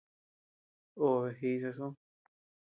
Obe 1.05 1.29
ji 1.37 1.51
sasu. 1.63 1.87